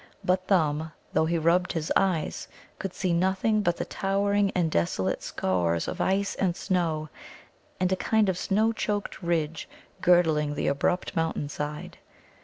[0.25, 2.47] But Thumb, though he rubbed his eyes,
[2.79, 7.09] could see nothing but the towering and desolate scaurs of ice and snow
[7.79, 9.69] and a kind of snow choked ridge
[10.01, 11.99] girdling the abrupt mountain side.